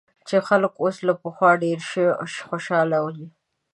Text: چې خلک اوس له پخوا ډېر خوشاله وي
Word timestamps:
چې 0.27 0.37
خلک 0.47 0.73
اوس 0.83 0.97
له 1.07 1.13
پخوا 1.21 1.51
ډېر 1.63 1.79
خوشاله 2.47 2.99
وي 3.05 3.27